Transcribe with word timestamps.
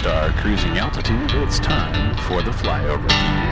star 0.00 0.32
cruising 0.32 0.78
altitude, 0.78 1.30
it's 1.34 1.58
time 1.58 2.16
for 2.22 2.40
the 2.40 2.50
flyover 2.50 3.02
view. 3.02 3.50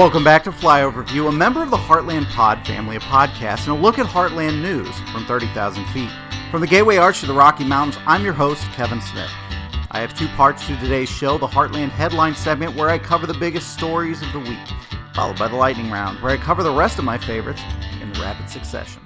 Welcome 0.00 0.22
back 0.22 0.44
to 0.44 0.52
Flyover 0.52 1.04
View, 1.08 1.26
a 1.26 1.32
member 1.32 1.60
of 1.60 1.70
the 1.70 1.76
Heartland 1.76 2.26
Pod 2.26 2.64
family 2.64 2.94
of 2.94 3.02
podcasts, 3.02 3.66
and 3.66 3.76
a 3.76 3.80
look 3.80 3.98
at 3.98 4.06
Heartland 4.06 4.62
news 4.62 4.96
from 5.10 5.26
30,000 5.26 5.84
feet. 5.86 6.10
From 6.52 6.60
the 6.60 6.68
Gateway 6.68 6.98
Arch 6.98 7.18
to 7.18 7.26
the 7.26 7.34
Rocky 7.34 7.64
Mountains, 7.64 7.98
I'm 8.06 8.22
your 8.22 8.32
host, 8.32 8.62
Kevin 8.70 9.00
Smith. 9.00 9.28
I 9.90 9.98
have 9.98 10.16
two 10.16 10.28
parts 10.28 10.64
to 10.68 10.76
today's 10.76 11.10
show 11.10 11.36
the 11.36 11.48
Heartland 11.48 11.88
headline 11.88 12.36
segment, 12.36 12.76
where 12.76 12.90
I 12.90 12.98
cover 12.98 13.26
the 13.26 13.34
biggest 13.34 13.74
stories 13.74 14.22
of 14.22 14.32
the 14.32 14.38
week, 14.38 14.68
followed 15.14 15.36
by 15.36 15.48
the 15.48 15.56
lightning 15.56 15.90
round, 15.90 16.22
where 16.22 16.30
I 16.30 16.36
cover 16.36 16.62
the 16.62 16.72
rest 16.72 17.00
of 17.00 17.04
my 17.04 17.18
favorites 17.18 17.62
in 18.00 18.12
rapid 18.12 18.48
succession. 18.48 19.02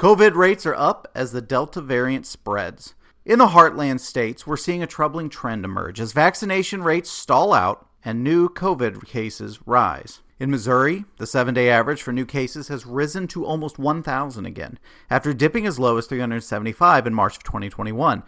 COVID 0.00 0.34
rates 0.34 0.66
are 0.66 0.74
up 0.74 1.06
as 1.14 1.30
the 1.30 1.40
Delta 1.40 1.80
variant 1.80 2.26
spreads. 2.26 2.96
In 3.26 3.38
the 3.38 3.48
Heartland 3.48 4.00
states, 4.00 4.46
we're 4.46 4.56
seeing 4.56 4.82
a 4.82 4.86
troubling 4.86 5.28
trend 5.28 5.62
emerge 5.62 6.00
as 6.00 6.12
vaccination 6.12 6.82
rates 6.82 7.10
stall 7.10 7.52
out 7.52 7.86
and 8.02 8.24
new 8.24 8.48
COVID 8.48 9.06
cases 9.06 9.58
rise. 9.66 10.20
In 10.38 10.50
Missouri, 10.50 11.04
the 11.18 11.26
seven 11.26 11.52
day 11.52 11.68
average 11.68 12.00
for 12.00 12.14
new 12.14 12.24
cases 12.24 12.68
has 12.68 12.86
risen 12.86 13.28
to 13.28 13.44
almost 13.44 13.78
1,000 13.78 14.46
again, 14.46 14.78
after 15.10 15.34
dipping 15.34 15.66
as 15.66 15.78
low 15.78 15.98
as 15.98 16.06
375 16.06 17.06
in 17.06 17.12
March 17.12 17.36
of 17.36 17.42
2021. 17.42 18.22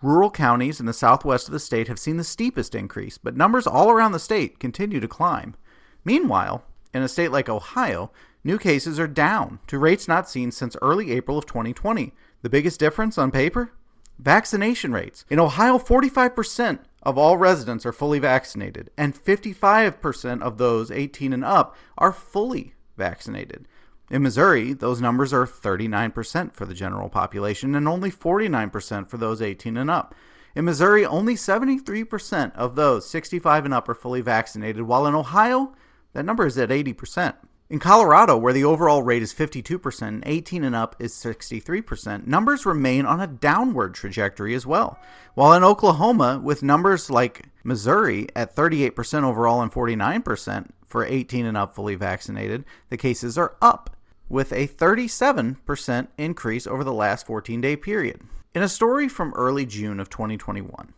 Rural 0.00 0.30
counties 0.30 0.78
in 0.78 0.86
the 0.86 0.92
southwest 0.92 1.48
of 1.48 1.52
the 1.52 1.58
state 1.58 1.88
have 1.88 1.98
seen 1.98 2.16
the 2.16 2.22
steepest 2.22 2.76
increase, 2.76 3.18
but 3.18 3.36
numbers 3.36 3.66
all 3.66 3.90
around 3.90 4.12
the 4.12 4.20
state 4.20 4.60
continue 4.60 5.00
to 5.00 5.08
climb. 5.08 5.56
Meanwhile, 6.04 6.64
in 6.94 7.02
a 7.02 7.08
state 7.08 7.32
like 7.32 7.48
Ohio, 7.48 8.12
new 8.44 8.58
cases 8.58 9.00
are 9.00 9.08
down 9.08 9.58
to 9.66 9.80
rates 9.80 10.06
not 10.06 10.28
seen 10.28 10.52
since 10.52 10.76
early 10.80 11.10
April 11.10 11.36
of 11.36 11.46
2020. 11.46 12.14
The 12.42 12.48
biggest 12.48 12.78
difference 12.78 13.18
on 13.18 13.32
paper? 13.32 13.72
Vaccination 14.18 14.92
rates. 14.92 15.24
In 15.28 15.38
Ohio, 15.38 15.78
45% 15.78 16.80
of 17.02 17.18
all 17.18 17.36
residents 17.36 17.84
are 17.86 17.92
fully 17.92 18.18
vaccinated, 18.18 18.90
and 18.96 19.14
55% 19.14 20.42
of 20.42 20.58
those 20.58 20.90
18 20.90 21.32
and 21.32 21.44
up 21.44 21.76
are 21.98 22.12
fully 22.12 22.74
vaccinated. 22.96 23.68
In 24.10 24.22
Missouri, 24.22 24.72
those 24.72 25.00
numbers 25.00 25.32
are 25.32 25.46
39% 25.46 26.54
for 26.54 26.64
the 26.64 26.74
general 26.74 27.08
population 27.08 27.74
and 27.74 27.88
only 27.88 28.10
49% 28.10 29.08
for 29.08 29.16
those 29.16 29.42
18 29.42 29.76
and 29.76 29.90
up. 29.90 30.14
In 30.54 30.64
Missouri, 30.64 31.04
only 31.04 31.34
73% 31.34 32.54
of 32.54 32.76
those 32.76 33.08
65 33.10 33.64
and 33.66 33.74
up 33.74 33.88
are 33.88 33.94
fully 33.94 34.20
vaccinated, 34.22 34.82
while 34.82 35.06
in 35.06 35.14
Ohio, 35.14 35.74
that 36.14 36.24
number 36.24 36.46
is 36.46 36.56
at 36.56 36.70
80%. 36.70 37.34
In 37.68 37.80
Colorado, 37.80 38.36
where 38.36 38.52
the 38.52 38.62
overall 38.62 39.02
rate 39.02 39.22
is 39.22 39.34
52% 39.34 40.02
and 40.06 40.22
18 40.24 40.62
and 40.62 40.76
up 40.76 40.94
is 41.00 41.12
63%, 41.14 42.24
numbers 42.24 42.64
remain 42.64 43.04
on 43.04 43.20
a 43.20 43.26
downward 43.26 43.92
trajectory 43.92 44.54
as 44.54 44.64
well. 44.64 45.00
While 45.34 45.52
in 45.52 45.64
Oklahoma, 45.64 46.40
with 46.40 46.62
numbers 46.62 47.10
like 47.10 47.46
Missouri 47.64 48.28
at 48.36 48.54
38% 48.54 49.24
overall 49.24 49.62
and 49.62 49.72
49% 49.72 50.68
for 50.86 51.04
18 51.04 51.44
and 51.44 51.56
up 51.56 51.74
fully 51.74 51.96
vaccinated, 51.96 52.64
the 52.88 52.96
cases 52.96 53.36
are 53.36 53.56
up 53.60 53.96
with 54.28 54.52
a 54.52 54.68
37% 54.68 56.06
increase 56.16 56.66
over 56.68 56.84
the 56.84 56.92
last 56.92 57.26
14 57.26 57.60
day 57.60 57.74
period. 57.74 58.20
In 58.54 58.62
a 58.62 58.68
story 58.68 59.08
from 59.08 59.34
early 59.34 59.66
June 59.66 59.98
of 59.98 60.08
2021, 60.08 60.92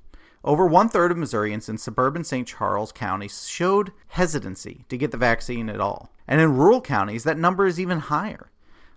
over 0.44 0.66
one 0.66 0.88
third 0.88 1.10
of 1.10 1.18
Missourians 1.18 1.68
in 1.68 1.78
suburban 1.78 2.24
St. 2.24 2.46
Charles 2.46 2.92
County 2.92 3.28
showed 3.28 3.92
hesitancy 4.08 4.84
to 4.88 4.96
get 4.96 5.10
the 5.10 5.16
vaccine 5.16 5.68
at 5.68 5.80
all. 5.80 6.12
And 6.26 6.40
in 6.40 6.56
rural 6.56 6.80
counties, 6.80 7.24
that 7.24 7.38
number 7.38 7.66
is 7.66 7.80
even 7.80 7.98
higher. 7.98 8.50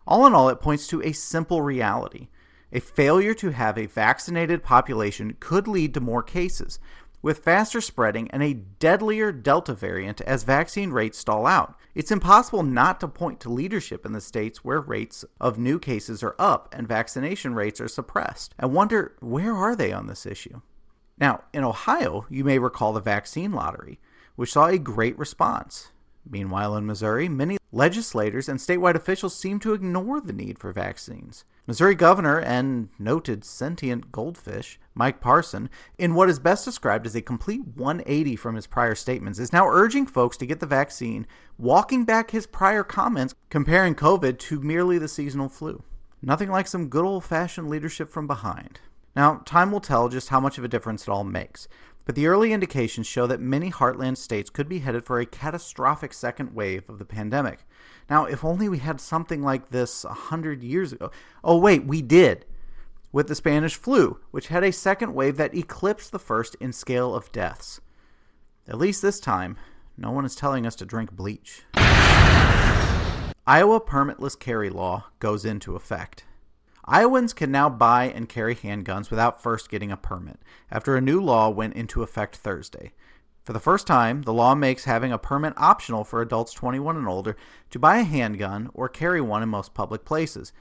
All 0.05 0.25
in 0.25 0.33
all, 0.33 0.49
it 0.49 0.61
points 0.61 0.87
to 0.87 1.01
a 1.01 1.11
simple 1.11 1.61
reality. 1.61 2.29
A 2.73 2.79
failure 2.79 3.33
to 3.35 3.51
have 3.51 3.77
a 3.77 3.85
vaccinated 3.85 4.63
population 4.63 5.35
could 5.39 5.67
lead 5.67 5.93
to 5.93 5.99
more 5.99 6.23
cases, 6.23 6.79
with 7.21 7.39
faster 7.39 7.81
spreading 7.81 8.29
and 8.31 8.41
a 8.41 8.53
deadlier 8.53 9.31
Delta 9.31 9.73
variant 9.73 10.21
as 10.21 10.43
vaccine 10.43 10.91
rates 10.91 11.17
stall 11.17 11.45
out. 11.45 11.75
It's 11.93 12.11
impossible 12.11 12.63
not 12.63 12.99
to 13.01 13.07
point 13.07 13.39
to 13.41 13.49
leadership 13.49 14.05
in 14.05 14.13
the 14.13 14.21
states 14.21 14.63
where 14.63 14.79
rates 14.79 15.25
of 15.39 15.57
new 15.57 15.77
cases 15.77 16.23
are 16.23 16.35
up 16.39 16.73
and 16.75 16.87
vaccination 16.87 17.53
rates 17.53 17.81
are 17.81 17.87
suppressed, 17.87 18.55
and 18.57 18.73
wonder 18.73 19.15
where 19.19 19.55
are 19.55 19.75
they 19.75 19.91
on 19.91 20.07
this 20.07 20.25
issue? 20.25 20.61
Now, 21.21 21.43
in 21.53 21.63
Ohio, 21.63 22.25
you 22.31 22.43
may 22.43 22.57
recall 22.57 22.93
the 22.93 22.99
vaccine 22.99 23.51
lottery, 23.51 23.99
which 24.35 24.51
saw 24.51 24.65
a 24.65 24.79
great 24.79 25.17
response. 25.19 25.91
Meanwhile, 26.27 26.75
in 26.75 26.87
Missouri, 26.87 27.29
many 27.29 27.57
legislators 27.71 28.49
and 28.49 28.59
statewide 28.59 28.95
officials 28.95 29.35
seem 29.35 29.59
to 29.59 29.73
ignore 29.73 30.19
the 30.19 30.33
need 30.33 30.57
for 30.57 30.73
vaccines. 30.73 31.45
Missouri 31.67 31.93
Governor 31.93 32.39
and 32.39 32.89
noted 32.97 33.45
sentient 33.45 34.11
goldfish, 34.11 34.79
Mike 34.95 35.21
Parson, 35.21 35.69
in 35.99 36.15
what 36.15 36.27
is 36.27 36.39
best 36.39 36.65
described 36.65 37.05
as 37.05 37.15
a 37.15 37.21
complete 37.21 37.61
180 37.75 38.35
from 38.35 38.55
his 38.55 38.65
prior 38.65 38.95
statements, 38.95 39.37
is 39.37 39.53
now 39.53 39.67
urging 39.67 40.07
folks 40.07 40.37
to 40.37 40.47
get 40.47 40.59
the 40.59 40.65
vaccine, 40.65 41.27
walking 41.59 42.03
back 42.03 42.31
his 42.31 42.47
prior 42.47 42.83
comments 42.83 43.35
comparing 43.49 43.93
COVID 43.93 44.39
to 44.39 44.59
merely 44.59 44.97
the 44.97 45.07
seasonal 45.07 45.49
flu. 45.49 45.83
Nothing 46.23 46.49
like 46.49 46.67
some 46.67 46.89
good 46.89 47.05
old 47.05 47.23
fashioned 47.23 47.69
leadership 47.69 48.11
from 48.11 48.25
behind. 48.25 48.79
Now, 49.15 49.41
time 49.45 49.71
will 49.71 49.81
tell 49.81 50.09
just 50.09 50.29
how 50.29 50.39
much 50.39 50.57
of 50.57 50.63
a 50.63 50.69
difference 50.69 51.03
it 51.03 51.09
all 51.09 51.23
makes, 51.23 51.67
but 52.05 52.15
the 52.15 52.27
early 52.27 52.53
indications 52.53 53.07
show 53.07 53.27
that 53.27 53.41
many 53.41 53.69
heartland 53.69 54.17
states 54.17 54.49
could 54.49 54.69
be 54.69 54.79
headed 54.79 55.05
for 55.05 55.19
a 55.19 55.25
catastrophic 55.25 56.13
second 56.13 56.55
wave 56.55 56.89
of 56.89 56.97
the 56.97 57.05
pandemic. 57.05 57.65
Now, 58.09 58.25
if 58.25 58.43
only 58.43 58.67
we 58.67 58.79
had 58.79 58.99
something 58.99 59.41
like 59.41 59.69
this 59.69 60.03
a 60.03 60.13
hundred 60.13 60.63
years 60.63 60.93
ago. 60.93 61.11
Oh, 61.43 61.57
wait, 61.57 61.85
we 61.85 62.01
did. 62.01 62.45
With 63.11 63.27
the 63.27 63.35
Spanish 63.35 63.75
flu, 63.75 64.19
which 64.31 64.47
had 64.47 64.63
a 64.63 64.71
second 64.71 65.13
wave 65.13 65.37
that 65.37 65.55
eclipsed 65.55 66.11
the 66.11 66.19
first 66.19 66.55
in 66.55 66.71
scale 66.71 67.13
of 67.13 67.31
deaths. 67.31 67.81
At 68.67 68.77
least 68.77 69.01
this 69.01 69.19
time, 69.19 69.57
no 69.97 70.11
one 70.11 70.25
is 70.25 70.35
telling 70.35 70.65
us 70.65 70.75
to 70.75 70.85
drink 70.85 71.11
bleach. 71.11 71.63
Iowa 73.45 73.81
permitless 73.81 74.39
carry 74.39 74.69
law 74.69 75.05
goes 75.19 75.43
into 75.45 75.75
effect. 75.75 76.25
Iowans 76.85 77.33
can 77.33 77.51
now 77.51 77.69
buy 77.69 78.05
and 78.05 78.27
carry 78.27 78.55
handguns 78.55 79.09
without 79.09 79.41
first 79.41 79.69
getting 79.69 79.91
a 79.91 79.97
permit, 79.97 80.39
after 80.71 80.95
a 80.95 81.01
new 81.01 81.21
law 81.21 81.49
went 81.49 81.75
into 81.75 82.03
effect 82.03 82.35
Thursday. 82.35 82.93
For 83.43 83.53
the 83.53 83.59
first 83.59 83.87
time, 83.87 84.21
the 84.23 84.33
law 84.33 84.55
makes 84.55 84.85
having 84.85 85.11
a 85.11 85.17
permit 85.17 85.53
optional 85.57 86.03
for 86.03 86.21
adults 86.21 86.53
21 86.53 86.97
and 86.97 87.07
older 87.07 87.35
to 87.71 87.79
buy 87.79 87.97
a 87.97 88.03
handgun 88.03 88.69
or 88.73 88.87
carry 88.87 89.21
one 89.21 89.43
in 89.43 89.49
most 89.49 89.73
public 89.73 90.05
places. 90.05 90.53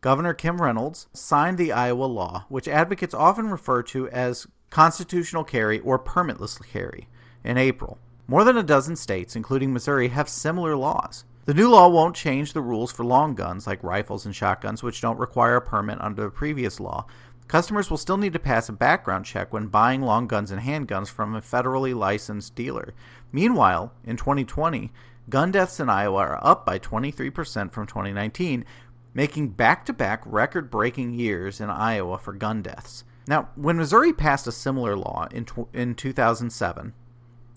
Governor 0.00 0.34
Kim 0.34 0.60
Reynolds 0.60 1.06
signed 1.12 1.58
the 1.58 1.72
Iowa 1.72 2.06
law, 2.06 2.46
which 2.48 2.68
advocates 2.68 3.14
often 3.14 3.48
refer 3.48 3.82
to 3.84 4.08
as 4.08 4.46
constitutional 4.70 5.44
carry 5.44 5.78
or 5.80 5.98
permitless 5.98 6.60
carry, 6.66 7.08
in 7.44 7.58
April. 7.58 7.98
More 8.26 8.44
than 8.44 8.56
a 8.56 8.62
dozen 8.62 8.96
states, 8.96 9.36
including 9.36 9.72
Missouri, 9.72 10.08
have 10.08 10.28
similar 10.28 10.74
laws. 10.76 11.24
The 11.44 11.54
new 11.54 11.68
law 11.68 11.88
won't 11.88 12.14
change 12.14 12.52
the 12.52 12.60
rules 12.60 12.92
for 12.92 13.04
long 13.04 13.34
guns 13.34 13.66
like 13.66 13.82
rifles 13.82 14.24
and 14.24 14.34
shotguns, 14.34 14.82
which 14.82 15.00
don't 15.00 15.18
require 15.18 15.56
a 15.56 15.60
permit 15.60 16.00
under 16.00 16.22
the 16.22 16.30
previous 16.30 16.78
law, 16.78 17.06
Customers 17.52 17.90
will 17.90 17.98
still 17.98 18.16
need 18.16 18.32
to 18.32 18.38
pass 18.38 18.70
a 18.70 18.72
background 18.72 19.26
check 19.26 19.52
when 19.52 19.66
buying 19.66 20.00
long 20.00 20.26
guns 20.26 20.50
and 20.50 20.62
handguns 20.62 21.08
from 21.08 21.34
a 21.34 21.42
federally 21.42 21.94
licensed 21.94 22.54
dealer. 22.54 22.94
Meanwhile, 23.30 23.92
in 24.04 24.16
2020, 24.16 24.90
gun 25.28 25.50
deaths 25.50 25.78
in 25.78 25.90
Iowa 25.90 26.20
are 26.20 26.40
up 26.42 26.64
by 26.64 26.78
23% 26.78 27.70
from 27.70 27.86
2019, 27.86 28.64
making 29.12 29.48
back 29.48 29.84
to 29.84 29.92
back 29.92 30.22
record 30.24 30.70
breaking 30.70 31.12
years 31.12 31.60
in 31.60 31.68
Iowa 31.68 32.16
for 32.16 32.32
gun 32.32 32.62
deaths. 32.62 33.04
Now, 33.28 33.50
when 33.54 33.76
Missouri 33.76 34.14
passed 34.14 34.46
a 34.46 34.52
similar 34.52 34.96
law 34.96 35.28
in, 35.30 35.44
tw- 35.44 35.68
in 35.74 35.94
2007, 35.94 36.94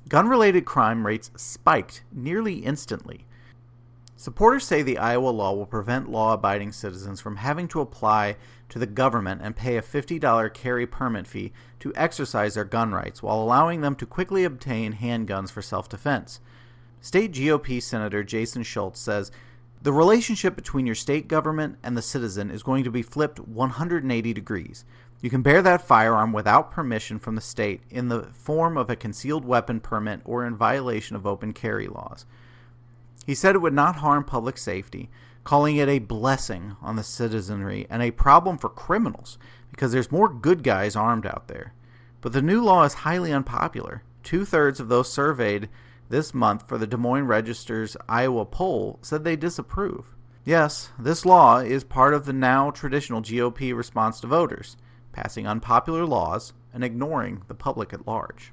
gun 0.10 0.28
related 0.28 0.66
crime 0.66 1.08
rates 1.08 1.32
spiked 1.38 2.04
nearly 2.12 2.56
instantly. 2.56 3.26
Supporters 4.18 4.64
say 4.66 4.82
the 4.82 4.98
Iowa 4.98 5.28
law 5.30 5.54
will 5.54 5.66
prevent 5.66 6.10
law 6.10 6.34
abiding 6.34 6.72
citizens 6.72 7.20
from 7.20 7.36
having 7.36 7.68
to 7.68 7.82
apply 7.82 8.38
to 8.70 8.80
the 8.80 8.86
government 8.86 9.42
and 9.44 9.56
pay 9.58 9.76
a 9.76 9.82
$50 9.82 10.54
carry 10.54 10.88
permit 10.88 11.28
fee 11.28 11.52
to 11.82 11.94
exercise 11.96 12.54
their 12.54 12.64
gun 12.64 12.94
rights 12.94 13.22
while 13.22 13.42
allowing 13.42 13.82
them 13.82 13.94
to 13.96 14.06
quickly 14.06 14.46
obtain 14.46 14.94
handguns 14.94 15.52
for 15.52 15.62
self 15.62 15.90
defense. 15.90 16.40
State 17.02 17.34
GOP 17.34 17.84
Senator 17.84 18.24
Jason 18.24 18.64
Schultz 18.64 19.02
says 19.02 19.32
the 19.82 19.92
relationship 19.94 20.56
between 20.56 20.86
your 20.86 20.96
state 20.96 21.28
government 21.28 21.78
and 21.84 21.98
the 21.98 22.02
citizen 22.02 22.50
is 22.50 22.64
going 22.64 22.86
to 22.86 22.92
be 22.92 23.04
flipped 23.04 23.40
180 23.40 24.34
degrees. 24.34 24.86
You 25.22 25.30
can 25.30 25.42
bear 25.42 25.62
that 25.62 25.86
firearm 25.86 26.32
without 26.32 26.72
permission 26.72 27.20
from 27.20 27.36
the 27.36 27.42
state 27.42 27.82
in 27.90 28.08
the 28.08 28.24
form 28.34 28.78
of 28.78 28.90
a 28.90 28.96
concealed 28.96 29.44
weapon 29.44 29.82
permit 29.82 30.22
or 30.24 30.46
in 30.46 30.56
violation 30.56 31.16
of 31.16 31.28
open 31.28 31.52
carry 31.52 31.88
laws. 31.88 32.26
He 33.26 33.34
said 33.34 33.56
it 33.56 33.62
would 33.62 33.74
not 33.74 33.98
harm 33.98 34.24
public 34.24 34.58
safety, 34.58 35.10
calling 35.44 35.78
it 35.78 35.90
a 35.90 36.00
blessing 36.00 36.76
on 36.82 36.96
the 36.96 37.04
citizenry 37.04 37.88
and 37.90 38.04
a 38.04 38.12
problem 38.12 38.58
for 38.58 38.70
criminals 38.70 39.38
because 39.72 39.92
there's 39.92 40.12
more 40.12 40.30
good 40.30 40.64
guys 40.64 40.96
armed 40.96 41.26
out 41.26 41.48
there. 41.48 41.74
But 42.22 42.34
the 42.34 42.42
new 42.42 42.64
law 42.64 42.84
is 42.84 42.94
highly 42.94 43.32
unpopular. 43.32 44.04
Two 44.24 44.46
thirds 44.46 44.80
of 44.80 44.90
those 44.90 45.12
surveyed 45.12 45.70
this 46.10 46.34
month 46.34 46.68
for 46.68 46.78
the 46.78 46.88
Des 46.88 46.98
Moines 46.98 47.28
Register's 47.28 47.98
Iowa 48.08 48.46
poll 48.46 49.00
said 49.02 49.24
they 49.24 49.36
disapprove. 49.36 50.16
Yes, 50.44 50.92
this 51.00 51.26
law 51.26 51.58
is 51.58 51.84
part 51.84 52.14
of 52.14 52.26
the 52.26 52.34
now 52.34 52.70
traditional 52.70 53.22
GOP 53.22 53.76
response 53.76 54.20
to 54.22 54.28
voters, 54.28 54.78
passing 55.12 55.48
unpopular 55.48 56.06
laws, 56.06 56.54
and 56.74 56.84
ignoring 56.84 57.42
the 57.48 57.56
public 57.56 57.92
at 57.94 58.06
large. 58.06 58.52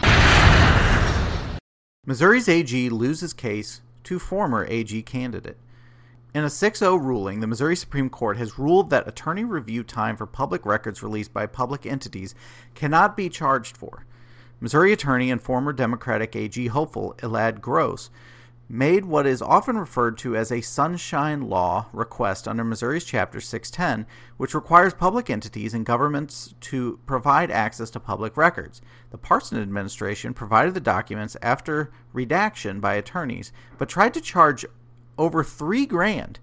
Missouri's 2.06 2.48
AG 2.48 2.88
loses 2.88 3.32
case 3.32 3.82
to 4.04 4.18
former 4.18 4.64
AG 4.66 5.02
candidate. 5.02 5.58
In 6.34 6.44
a 6.44 6.50
6 6.50 6.78
0 6.78 6.96
ruling, 6.96 7.40
the 7.40 7.46
Missouri 7.46 7.76
Supreme 7.76 8.08
Court 8.08 8.38
has 8.38 8.58
ruled 8.58 8.90
that 8.90 9.06
attorney 9.06 9.44
review 9.44 9.82
time 9.82 10.16
for 10.16 10.26
public 10.26 10.64
records 10.64 11.02
released 11.02 11.32
by 11.32 11.46
public 11.46 11.84
entities 11.84 12.34
cannot 12.74 13.16
be 13.16 13.28
charged 13.28 13.76
for. 13.76 14.06
Missouri 14.60 14.92
attorney 14.92 15.30
and 15.30 15.42
former 15.42 15.72
Democratic 15.72 16.34
AG 16.34 16.66
hopeful 16.68 17.14
Elad 17.18 17.60
Gross 17.60 18.10
made 18.72 19.04
what 19.04 19.26
is 19.26 19.42
often 19.42 19.76
referred 19.76 20.16
to 20.16 20.34
as 20.34 20.50
a 20.50 20.62
sunshine 20.62 21.42
law 21.42 21.86
request 21.92 22.48
under 22.48 22.64
Missouri's 22.64 23.04
Chapter 23.04 23.38
610, 23.38 24.06
which 24.38 24.54
requires 24.54 24.94
public 24.94 25.28
entities 25.28 25.74
and 25.74 25.84
governments 25.84 26.54
to 26.62 26.98
provide 27.04 27.50
access 27.50 27.90
to 27.90 28.00
public 28.00 28.34
records. 28.34 28.80
The 29.10 29.18
Parson 29.18 29.60
administration 29.60 30.32
provided 30.32 30.72
the 30.72 30.80
documents 30.80 31.36
after 31.42 31.92
redaction 32.14 32.80
by 32.80 32.94
attorneys, 32.94 33.52
but 33.76 33.90
tried 33.90 34.14
to 34.14 34.22
charge 34.22 34.64
over 35.18 35.44
three 35.44 35.84
grand 35.84 36.40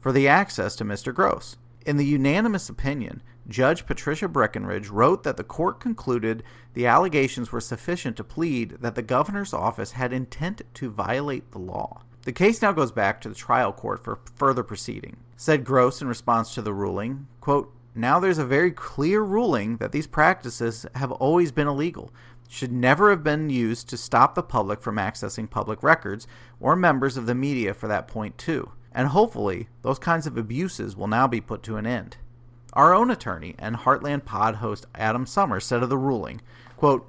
for 0.00 0.10
the 0.10 0.26
access 0.26 0.74
to 0.74 0.84
Mr. 0.84 1.14
Gross. 1.14 1.56
In 1.86 1.98
the 1.98 2.04
unanimous 2.04 2.68
opinion, 2.68 3.22
Judge 3.50 3.84
Patricia 3.84 4.28
Breckenridge 4.28 4.88
wrote 4.90 5.24
that 5.24 5.36
the 5.36 5.42
court 5.42 5.80
concluded 5.80 6.44
the 6.74 6.86
allegations 6.86 7.50
were 7.50 7.60
sufficient 7.60 8.16
to 8.16 8.24
plead 8.24 8.76
that 8.80 8.94
the 8.94 9.02
governor's 9.02 9.52
office 9.52 9.92
had 9.92 10.12
intent 10.12 10.62
to 10.74 10.88
violate 10.88 11.50
the 11.50 11.58
law. 11.58 12.02
The 12.22 12.32
case 12.32 12.62
now 12.62 12.70
goes 12.70 12.92
back 12.92 13.20
to 13.20 13.28
the 13.28 13.34
trial 13.34 13.72
court 13.72 14.04
for 14.04 14.20
further 14.36 14.62
proceeding. 14.62 15.16
Said 15.36 15.64
Gross 15.64 16.00
in 16.00 16.06
response 16.06 16.54
to 16.54 16.62
the 16.62 16.72
ruling, 16.72 17.26
quote, 17.40 17.74
now 17.92 18.20
there's 18.20 18.38
a 18.38 18.44
very 18.44 18.70
clear 18.70 19.22
ruling 19.22 19.78
that 19.78 19.90
these 19.90 20.06
practices 20.06 20.86
have 20.94 21.10
always 21.10 21.50
been 21.50 21.66
illegal, 21.66 22.12
should 22.48 22.70
never 22.70 23.10
have 23.10 23.24
been 23.24 23.50
used 23.50 23.88
to 23.88 23.96
stop 23.96 24.36
the 24.36 24.44
public 24.44 24.80
from 24.80 24.94
accessing 24.94 25.50
public 25.50 25.82
records, 25.82 26.28
or 26.60 26.76
members 26.76 27.16
of 27.16 27.26
the 27.26 27.34
media 27.34 27.74
for 27.74 27.88
that 27.88 28.06
point 28.06 28.38
too. 28.38 28.70
And 28.92 29.08
hopefully, 29.08 29.68
those 29.82 29.98
kinds 29.98 30.28
of 30.28 30.36
abuses 30.36 30.94
will 30.94 31.08
now 31.08 31.26
be 31.26 31.40
put 31.40 31.64
to 31.64 31.76
an 31.76 31.86
end. 31.86 32.16
Our 32.72 32.94
own 32.94 33.10
attorney 33.10 33.56
and 33.58 33.76
Heartland 33.76 34.24
Pod 34.24 34.56
host 34.56 34.86
Adam 34.94 35.26
Summers 35.26 35.64
said 35.64 35.82
of 35.82 35.88
the 35.88 35.98
ruling, 35.98 36.40
quote, 36.76 37.08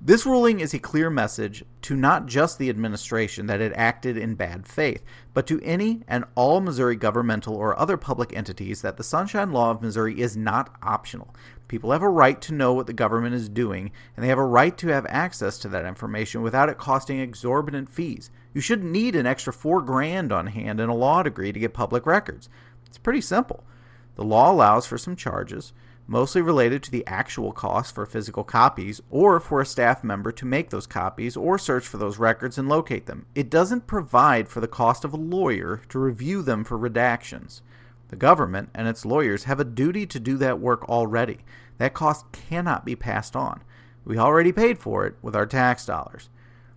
this 0.00 0.26
ruling 0.26 0.60
is 0.60 0.74
a 0.74 0.78
clear 0.78 1.08
message 1.08 1.64
to 1.82 1.96
not 1.96 2.26
just 2.26 2.58
the 2.58 2.68
administration 2.68 3.46
that 3.46 3.62
it 3.62 3.72
acted 3.74 4.18
in 4.18 4.34
bad 4.34 4.68
faith, 4.68 5.02
but 5.32 5.46
to 5.46 5.60
any 5.62 6.02
and 6.06 6.26
all 6.34 6.60
Missouri 6.60 6.96
governmental 6.96 7.56
or 7.56 7.78
other 7.78 7.96
public 7.96 8.36
entities 8.36 8.82
that 8.82 8.98
the 8.98 9.02
Sunshine 9.02 9.52
Law 9.52 9.70
of 9.70 9.80
Missouri 9.80 10.20
is 10.20 10.36
not 10.36 10.76
optional. 10.82 11.34
People 11.66 11.92
have 11.92 12.02
a 12.02 12.08
right 12.10 12.40
to 12.42 12.52
know 12.52 12.74
what 12.74 12.86
the 12.86 12.92
government 12.92 13.34
is 13.34 13.48
doing, 13.48 13.90
and 14.14 14.22
they 14.22 14.28
have 14.28 14.38
a 14.38 14.44
right 14.44 14.76
to 14.76 14.88
have 14.88 15.06
access 15.08 15.56
to 15.58 15.68
that 15.68 15.86
information 15.86 16.42
without 16.42 16.68
it 16.68 16.76
costing 16.76 17.18
exorbitant 17.18 17.88
fees. 17.88 18.30
You 18.52 18.60
shouldn't 18.60 18.92
need 18.92 19.16
an 19.16 19.26
extra 19.26 19.52
four 19.52 19.80
grand 19.80 20.30
on 20.30 20.48
hand 20.48 20.78
and 20.78 20.90
a 20.90 20.94
law 20.94 21.22
degree 21.22 21.52
to 21.52 21.58
get 21.58 21.72
public 21.72 22.04
records. 22.04 22.50
It's 22.86 22.98
pretty 22.98 23.22
simple. 23.22 23.64
The 24.16 24.24
law 24.24 24.50
allows 24.50 24.86
for 24.86 24.98
some 24.98 25.14
charges, 25.14 25.72
mostly 26.06 26.40
related 26.40 26.82
to 26.82 26.90
the 26.90 27.06
actual 27.06 27.52
cost 27.52 27.94
for 27.94 28.06
physical 28.06 28.44
copies 28.44 29.00
or 29.10 29.40
for 29.40 29.60
a 29.60 29.66
staff 29.66 30.02
member 30.02 30.32
to 30.32 30.46
make 30.46 30.70
those 30.70 30.86
copies 30.86 31.36
or 31.36 31.58
search 31.58 31.86
for 31.86 31.98
those 31.98 32.18
records 32.18 32.58
and 32.58 32.68
locate 32.68 33.06
them. 33.06 33.26
It 33.34 33.50
doesn't 33.50 33.86
provide 33.86 34.48
for 34.48 34.60
the 34.60 34.68
cost 34.68 35.04
of 35.04 35.12
a 35.12 35.18
lawyer 35.18 35.82
to 35.90 35.98
review 35.98 36.42
them 36.42 36.64
for 36.64 36.78
redactions. 36.78 37.60
The 38.08 38.16
government 38.16 38.70
and 38.74 38.86
its 38.88 39.04
lawyers 39.04 39.44
have 39.44 39.60
a 39.60 39.64
duty 39.64 40.06
to 40.06 40.20
do 40.20 40.36
that 40.38 40.60
work 40.60 40.88
already. 40.88 41.38
That 41.78 41.94
cost 41.94 42.30
cannot 42.32 42.84
be 42.84 42.96
passed 42.96 43.34
on. 43.34 43.62
We 44.04 44.16
already 44.16 44.52
paid 44.52 44.78
for 44.78 45.06
it 45.06 45.16
with 45.20 45.34
our 45.34 45.46
tax 45.46 45.84
dollars. 45.84 46.30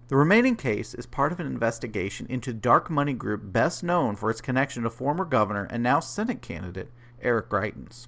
The 0.07 0.17
remaining 0.17 0.55
case 0.55 0.95
is 0.95 1.05
part 1.05 1.31
of 1.31 1.39
an 1.39 1.45
investigation 1.45 2.25
into 2.27 2.51
dark 2.51 2.89
money 2.89 3.13
group 3.13 3.41
best 3.53 3.83
known 3.83 4.15
for 4.15 4.31
its 4.31 4.41
connection 4.41 4.81
to 4.81 4.89
former 4.89 5.23
governor 5.23 5.67
and 5.69 5.83
now 5.83 5.99
Senate 5.99 6.41
candidate 6.41 6.91
Eric 7.21 7.49
Greitens. 7.49 8.07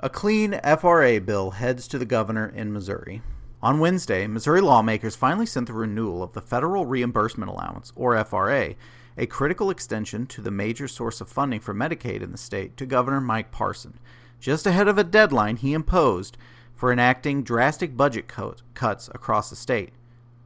A 0.00 0.08
clean 0.08 0.60
FRA 0.78 1.20
bill 1.20 1.52
heads 1.52 1.88
to 1.88 1.98
the 1.98 2.04
governor 2.04 2.46
in 2.46 2.72
Missouri. 2.72 3.22
On 3.62 3.78
Wednesday, 3.78 4.26
Missouri 4.26 4.60
lawmakers 4.60 5.16
finally 5.16 5.46
sent 5.46 5.68
the 5.68 5.72
renewal 5.72 6.22
of 6.22 6.34
the 6.34 6.42
Federal 6.42 6.84
Reimbursement 6.84 7.50
Allowance, 7.50 7.92
or 7.96 8.22
FRA, 8.22 8.74
a 9.16 9.26
critical 9.26 9.70
extension 9.70 10.26
to 10.26 10.42
the 10.42 10.50
major 10.50 10.86
source 10.86 11.20
of 11.22 11.30
funding 11.30 11.60
for 11.60 11.72
Medicaid 11.72 12.20
in 12.20 12.32
the 12.32 12.36
state, 12.36 12.76
to 12.76 12.84
Governor 12.84 13.22
Mike 13.22 13.50
Parson, 13.50 13.98
just 14.38 14.66
ahead 14.66 14.88
of 14.88 14.98
a 14.98 15.04
deadline 15.04 15.56
he 15.56 15.72
imposed 15.72 16.36
for 16.74 16.92
enacting 16.92 17.42
drastic 17.42 17.96
budget 17.96 18.28
cuts 18.28 19.08
across 19.14 19.48
the 19.48 19.56
state. 19.56 19.94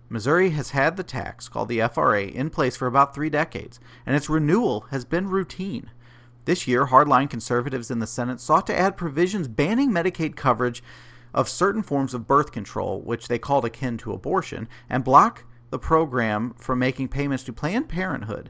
Missouri 0.08 0.50
has 0.50 0.70
had 0.70 0.96
the 0.96 1.02
tax, 1.02 1.48
called 1.48 1.68
the 1.68 1.82
FRA, 1.92 2.22
in 2.22 2.50
place 2.50 2.76
for 2.76 2.86
about 2.86 3.14
three 3.14 3.30
decades, 3.30 3.80
and 4.06 4.14
its 4.14 4.30
renewal 4.30 4.86
has 4.90 5.04
been 5.04 5.28
routine. 5.28 5.90
This 6.48 6.66
year, 6.66 6.86
hardline 6.86 7.28
conservatives 7.28 7.90
in 7.90 7.98
the 7.98 8.06
Senate 8.06 8.40
sought 8.40 8.66
to 8.68 8.74
add 8.74 8.96
provisions 8.96 9.48
banning 9.48 9.90
Medicaid 9.90 10.34
coverage 10.34 10.82
of 11.34 11.46
certain 11.46 11.82
forms 11.82 12.14
of 12.14 12.26
birth 12.26 12.52
control, 12.52 13.02
which 13.02 13.28
they 13.28 13.38
called 13.38 13.66
akin 13.66 13.98
to 13.98 14.14
abortion, 14.14 14.66
and 14.88 15.04
block 15.04 15.44
the 15.68 15.78
program 15.78 16.54
from 16.56 16.78
making 16.78 17.08
payments 17.08 17.44
to 17.44 17.52
Planned 17.52 17.90
Parenthood. 17.90 18.48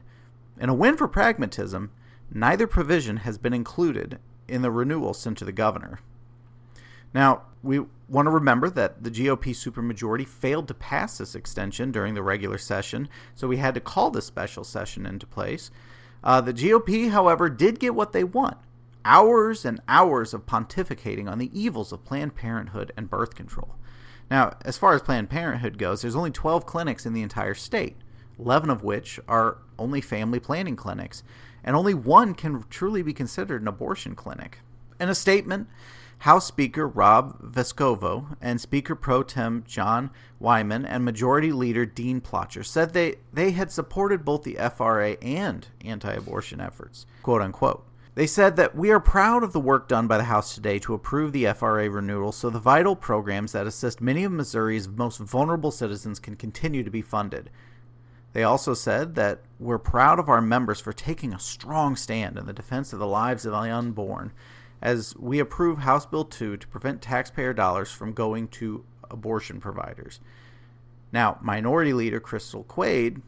In 0.57 0.69
a 0.69 0.73
win 0.73 0.95
for 0.95 1.09
pragmatism, 1.09 1.91
neither 2.31 2.67
provision 2.67 3.17
has 3.17 3.37
been 3.37 3.53
included 3.53 4.17
in 4.47 4.61
the 4.61 4.71
renewal 4.71 5.13
sent 5.13 5.37
to 5.39 5.43
the 5.43 5.51
governor. 5.51 5.99
Now, 7.13 7.41
we 7.61 7.81
want 8.07 8.27
to 8.27 8.31
remember 8.31 8.69
that 8.69 9.03
the 9.03 9.11
GOP 9.11 9.47
supermajority 9.47 10.25
failed 10.25 10.69
to 10.69 10.73
pass 10.73 11.17
this 11.17 11.35
extension 11.35 11.91
during 11.91 12.13
the 12.13 12.23
regular 12.23 12.59
session, 12.59 13.09
so 13.35 13.49
we 13.49 13.57
had 13.57 13.73
to 13.73 13.81
call 13.81 14.09
this 14.09 14.25
special 14.25 14.63
session 14.63 15.05
into 15.05 15.27
place. 15.27 15.69
Uh, 16.23 16.41
the 16.41 16.53
GOP, 16.53 17.11
however, 17.11 17.49
did 17.49 17.79
get 17.79 17.95
what 17.95 18.11
they 18.11 18.23
want 18.23 18.57
hours 19.05 19.65
and 19.65 19.81
hours 19.87 20.33
of 20.33 20.45
pontificating 20.45 21.29
on 21.29 21.39
the 21.39 21.49
evils 21.59 21.91
of 21.91 22.03
Planned 22.03 22.35
Parenthood 22.35 22.91
and 22.97 23.09
birth 23.09 23.33
control. 23.33 23.75
Now, 24.29 24.53
as 24.63 24.77
far 24.77 24.93
as 24.93 25.01
Planned 25.01 25.29
Parenthood 25.29 25.77
goes, 25.77 26.01
there's 26.01 26.15
only 26.15 26.31
12 26.31 26.65
clinics 26.65 27.05
in 27.05 27.13
the 27.13 27.23
entire 27.23 27.55
state, 27.55 27.97
11 28.37 28.69
of 28.69 28.83
which 28.83 29.19
are 29.27 29.57
only 29.79 30.01
family 30.01 30.39
planning 30.39 30.75
clinics, 30.75 31.23
and 31.63 31.75
only 31.75 31.93
one 31.93 32.35
can 32.35 32.63
truly 32.69 33.01
be 33.01 33.13
considered 33.13 33.61
an 33.61 33.67
abortion 33.67 34.15
clinic. 34.15 34.59
In 34.99 35.09
a 35.09 35.15
statement, 35.15 35.67
House 36.19 36.45
Speaker 36.47 36.85
Rob 36.85 37.41
Vescovo 37.41 38.35
and 38.41 38.59
Speaker 38.59 38.93
Pro 38.93 39.23
Tem 39.23 39.63
John 39.65 40.11
Wiemann 40.37 40.85
and 40.85 41.05
Majority 41.05 41.53
Leader 41.53 41.85
Dean 41.85 42.19
Plocher 42.19 42.65
said 42.65 42.91
they, 42.91 43.15
they 43.31 43.51
had 43.51 43.71
supported 43.71 44.25
both 44.25 44.43
the 44.43 44.57
FRA 44.75 45.11
and 45.21 45.67
anti 45.83 46.11
abortion 46.11 46.59
efforts, 46.59 47.05
quote 47.23 47.41
unquote. 47.41 47.85
They 48.15 48.27
said 48.27 48.57
that 48.57 48.75
we 48.75 48.91
are 48.91 48.99
proud 48.99 49.43
of 49.43 49.53
the 49.53 49.61
work 49.61 49.87
done 49.87 50.07
by 50.07 50.17
the 50.17 50.25
House 50.25 50.53
today 50.53 50.77
to 50.79 50.93
approve 50.93 51.31
the 51.31 51.53
FRA 51.53 51.89
renewal 51.89 52.33
so 52.33 52.49
the 52.49 52.59
vital 52.59 52.97
programs 52.97 53.53
that 53.53 53.65
assist 53.65 54.01
many 54.01 54.25
of 54.25 54.33
Missouri's 54.33 54.89
most 54.89 55.19
vulnerable 55.19 55.71
citizens 55.71 56.19
can 56.19 56.35
continue 56.35 56.83
to 56.83 56.91
be 56.91 57.01
funded. 57.01 57.49
They 58.33 58.43
also 58.43 58.73
said 58.73 59.15
that 59.15 59.39
we're 59.57 59.79
proud 59.79 60.19
of 60.19 60.27
our 60.27 60.41
members 60.41 60.81
for 60.81 60.91
taking 60.91 61.33
a 61.33 61.39
strong 61.39 61.95
stand 61.95 62.37
in 62.37 62.45
the 62.45 62.51
defense 62.51 62.91
of 62.91 62.99
the 62.99 63.07
lives 63.07 63.45
of 63.45 63.53
the 63.53 63.59
unborn 63.59 64.33
as 64.81 65.15
we 65.17 65.39
approve 65.39 65.79
House 65.79 66.05
Bill 66.05 66.25
2 66.25 66.57
to 66.57 66.67
prevent 66.67 67.01
taxpayer 67.01 67.53
dollars 67.53 67.91
from 67.91 68.13
going 68.13 68.47
to 68.49 68.85
abortion 69.09 69.59
providers. 69.59 70.19
Now, 71.11 71.37
Minority 71.41 71.93
Leader 71.93 72.19
Crystal 72.19 72.63
Quade 72.63 73.21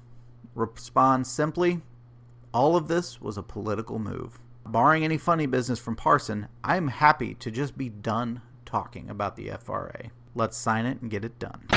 responds 0.55 1.29
simply 1.29 1.81
all 2.53 2.75
of 2.75 2.88
this 2.88 3.22
was 3.22 3.38
a 3.38 3.43
political 3.43 3.98
move. 3.98 4.39
Barring 4.65 5.03
any 5.03 5.17
funny 5.17 5.46
business 5.46 5.79
from 5.79 5.96
Parson, 5.96 6.48
I'm 6.63 6.89
happy 6.89 7.34
to 7.36 7.50
just 7.50 7.77
be 7.77 7.89
done 7.89 8.41
talking 8.65 9.10
about 9.10 9.36
the 9.36 9.51
FRA. 9.60 10.12
Let's 10.36 10.58
sign 10.58 10.86
it 10.86 11.01
and 11.01 11.10
get 11.10 11.25
it 11.25 11.39
done. 11.39 11.67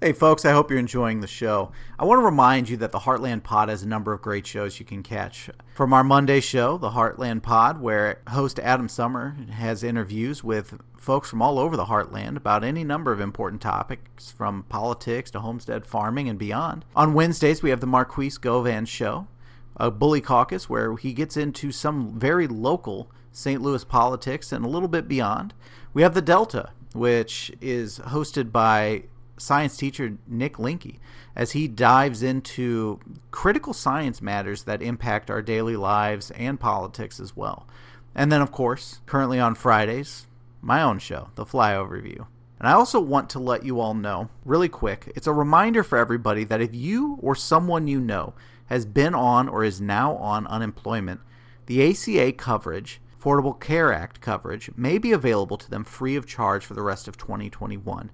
Hey, 0.00 0.12
folks, 0.12 0.44
I 0.44 0.52
hope 0.52 0.70
you're 0.70 0.78
enjoying 0.78 1.20
the 1.20 1.26
show. 1.28 1.70
I 1.98 2.04
want 2.04 2.18
to 2.18 2.24
remind 2.24 2.68
you 2.68 2.76
that 2.78 2.90
the 2.90 2.98
Heartland 2.98 3.44
Pod 3.44 3.68
has 3.68 3.84
a 3.84 3.88
number 3.88 4.12
of 4.12 4.20
great 4.20 4.44
shows 4.44 4.78
you 4.80 4.84
can 4.84 5.04
catch. 5.04 5.48
From 5.72 5.92
our 5.92 6.02
Monday 6.02 6.40
show, 6.40 6.76
the 6.76 6.90
Heartland 6.90 7.42
Pod, 7.42 7.80
where 7.80 8.20
host 8.28 8.58
Adam 8.58 8.88
Summer 8.88 9.36
has 9.52 9.84
interviews 9.84 10.42
with 10.42 10.78
folks 10.96 11.30
from 11.30 11.40
all 11.40 11.60
over 11.60 11.76
the 11.76 11.86
Heartland 11.86 12.36
about 12.36 12.64
any 12.64 12.82
number 12.82 13.12
of 13.12 13.20
important 13.20 13.62
topics, 13.62 14.32
from 14.32 14.64
politics 14.64 15.30
to 15.30 15.40
homestead 15.40 15.86
farming 15.86 16.28
and 16.28 16.40
beyond. 16.40 16.84
On 16.96 17.14
Wednesdays, 17.14 17.62
we 17.62 17.70
have 17.70 17.80
the 17.80 17.86
Marquis 17.86 18.32
Govan 18.40 18.86
Show, 18.86 19.28
a 19.76 19.92
bully 19.92 20.20
caucus 20.20 20.68
where 20.68 20.96
he 20.96 21.12
gets 21.12 21.36
into 21.36 21.70
some 21.70 22.18
very 22.18 22.48
local 22.48 23.10
St. 23.32 23.62
Louis 23.62 23.84
politics 23.84 24.52
and 24.52 24.64
a 24.64 24.68
little 24.68 24.88
bit 24.88 25.08
beyond. 25.08 25.54
We 25.94 26.02
have 26.02 26.14
the 26.14 26.20
Delta, 26.20 26.70
which 26.92 27.52
is 27.60 28.00
hosted 28.00 28.52
by 28.52 29.04
science 29.36 29.76
teacher 29.76 30.16
Nick 30.26 30.54
Linky 30.54 30.98
as 31.34 31.52
he 31.52 31.66
dives 31.68 32.22
into 32.22 33.00
critical 33.30 33.72
science 33.72 34.22
matters 34.22 34.64
that 34.64 34.82
impact 34.82 35.30
our 35.30 35.42
daily 35.42 35.76
lives 35.76 36.30
and 36.32 36.60
politics 36.60 37.18
as 37.18 37.36
well. 37.36 37.66
And 38.14 38.30
then, 38.30 38.40
of 38.40 38.52
course, 38.52 39.00
currently 39.06 39.40
on 39.40 39.54
Fridays, 39.54 40.26
my 40.60 40.82
own 40.82 40.98
show, 40.98 41.30
The 41.34 41.44
Flyover 41.44 41.90
Review. 41.90 42.26
And 42.58 42.68
I 42.68 42.72
also 42.72 43.00
want 43.00 43.28
to 43.30 43.38
let 43.40 43.64
you 43.64 43.80
all 43.80 43.94
know, 43.94 44.30
really 44.44 44.68
quick, 44.68 45.12
it's 45.16 45.26
a 45.26 45.32
reminder 45.32 45.82
for 45.82 45.98
everybody 45.98 46.44
that 46.44 46.60
if 46.60 46.74
you 46.74 47.18
or 47.20 47.34
someone 47.34 47.88
you 47.88 48.00
know 48.00 48.34
has 48.66 48.86
been 48.86 49.14
on 49.14 49.48
or 49.48 49.64
is 49.64 49.80
now 49.80 50.14
on 50.16 50.46
unemployment, 50.46 51.20
the 51.66 51.90
ACA 51.90 52.32
coverage, 52.32 53.00
Affordable 53.20 53.58
Care 53.58 53.92
Act 53.92 54.20
coverage, 54.20 54.70
may 54.76 54.98
be 54.98 55.12
available 55.12 55.56
to 55.56 55.68
them 55.68 55.84
free 55.84 56.16
of 56.16 56.26
charge 56.26 56.64
for 56.64 56.74
the 56.74 56.82
rest 56.82 57.08
of 57.08 57.16
2021. 57.16 58.10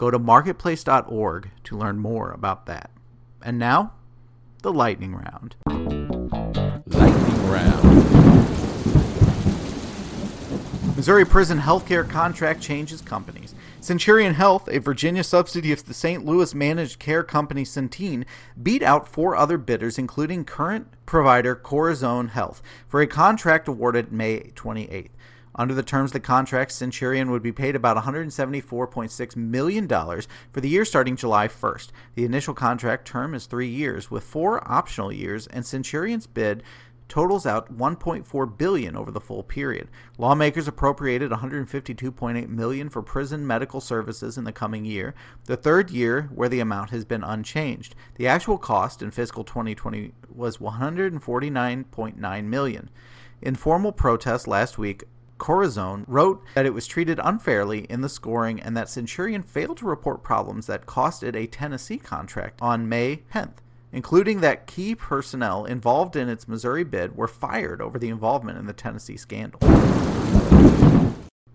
Go 0.00 0.10
to 0.10 0.18
marketplace.org 0.18 1.50
to 1.64 1.76
learn 1.76 1.98
more 1.98 2.30
about 2.30 2.64
that. 2.64 2.90
And 3.42 3.58
now, 3.58 3.92
the 4.62 4.72
lightning 4.72 5.14
round. 5.14 5.56
Lightning 6.86 7.50
round. 7.50 7.84
Missouri 10.96 11.26
prison 11.26 11.58
healthcare 11.58 12.08
contract 12.08 12.62
changes 12.62 13.02
companies. 13.02 13.54
Centurion 13.82 14.32
Health, 14.32 14.70
a 14.72 14.78
Virginia 14.78 15.22
subsidiary 15.22 15.74
of 15.74 15.84
the 15.84 15.92
St. 15.92 16.24
Louis 16.24 16.54
managed 16.54 16.98
care 16.98 17.22
company 17.22 17.64
Centene, 17.64 18.24
beat 18.62 18.82
out 18.82 19.06
four 19.06 19.36
other 19.36 19.58
bidders, 19.58 19.98
including 19.98 20.46
current 20.46 20.86
provider 21.04 21.54
Corizon 21.54 22.30
Health, 22.30 22.62
for 22.88 23.02
a 23.02 23.06
contract 23.06 23.68
awarded 23.68 24.10
May 24.10 24.50
28th. 24.54 25.10
Under 25.54 25.74
the 25.74 25.82
terms 25.82 26.10
of 26.10 26.14
the 26.14 26.20
contract, 26.20 26.72
Centurion 26.72 27.30
would 27.30 27.42
be 27.42 27.52
paid 27.52 27.74
about 27.74 27.96
$174.6 27.96 29.36
million 29.36 29.88
for 29.88 30.60
the 30.60 30.68
year 30.68 30.84
starting 30.84 31.16
July 31.16 31.48
1st. 31.48 31.88
The 32.14 32.24
initial 32.24 32.54
contract 32.54 33.06
term 33.06 33.34
is 33.34 33.46
three 33.46 33.68
years, 33.68 34.10
with 34.10 34.22
four 34.22 34.66
optional 34.70 35.12
years, 35.12 35.46
and 35.48 35.66
Centurion's 35.66 36.26
bid 36.26 36.62
totals 37.10 37.44
out 37.44 37.76
1.4 37.76 38.56
billion 38.56 38.96
over 38.96 39.10
the 39.10 39.20
full 39.20 39.42
period. 39.42 39.88
Lawmakers 40.16 40.68
appropriated 40.68 41.32
152.8 41.32 42.48
million 42.48 42.88
for 42.88 43.02
prison 43.02 43.46
medical 43.46 43.80
services 43.80 44.38
in 44.38 44.44
the 44.44 44.52
coming 44.52 44.84
year, 44.84 45.14
the 45.44 45.56
third 45.56 45.90
year 45.90 46.30
where 46.32 46.48
the 46.48 46.60
amount 46.60 46.90
has 46.90 47.04
been 47.04 47.24
unchanged. 47.24 47.96
The 48.14 48.28
actual 48.28 48.56
cost 48.56 49.02
in 49.02 49.10
fiscal 49.10 49.42
2020 49.42 50.12
was 50.32 50.58
149.9 50.58 52.44
million. 52.44 52.90
In 53.42 53.54
formal 53.56 53.92
protest 53.92 54.46
last 54.46 54.78
week, 54.78 55.04
Corizon 55.40 56.04
wrote 56.06 56.44
that 56.54 56.66
it 56.66 56.74
was 56.74 56.86
treated 56.86 57.18
unfairly 57.24 57.80
in 57.84 58.02
the 58.02 58.08
scoring 58.08 58.60
and 58.60 58.76
that 58.76 58.88
Centurion 58.88 59.42
failed 59.42 59.78
to 59.78 59.86
report 59.86 60.22
problems 60.22 60.66
that 60.66 60.86
cost 60.86 61.22
it 61.22 61.34
a 61.34 61.46
Tennessee 61.46 61.98
contract 61.98 62.60
on 62.62 62.88
May 62.88 63.22
10th 63.32 63.56
including 63.92 64.40
that 64.40 64.66
key 64.66 64.94
personnel 64.94 65.64
involved 65.64 66.14
in 66.14 66.28
its 66.28 66.46
Missouri 66.46 66.84
bid 66.84 67.16
were 67.16 67.26
fired 67.26 67.80
over 67.80 67.98
the 67.98 68.08
involvement 68.08 68.58
in 68.58 68.66
the 68.66 68.72
Tennessee 68.72 69.16
scandal. 69.16 69.58